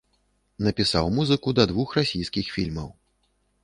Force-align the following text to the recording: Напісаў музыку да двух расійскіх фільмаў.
Напісаў 0.67 1.05
музыку 1.19 1.55
да 1.59 1.69
двух 1.75 1.97
расійскіх 2.01 2.53
фільмаў. 2.59 2.95